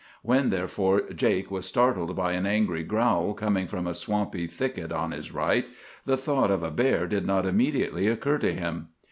[0.23, 5.11] When, therefore, Jake was startled by an angry growl, coming from a swampy thicket on
[5.11, 5.65] his right,
[6.07, 8.87] the thought of a bear did not immediately occur to him.